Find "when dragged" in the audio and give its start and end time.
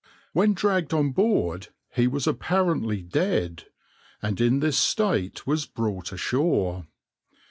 0.33-0.95